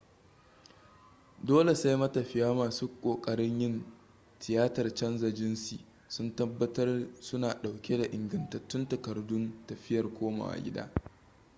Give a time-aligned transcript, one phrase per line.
[1.43, 3.83] dole sai matafiya masu kokarin yin
[4.39, 10.91] tiyatar canza jinsi sun tabbatar suna dauke da ingantattun takardun tafiyar komawa gida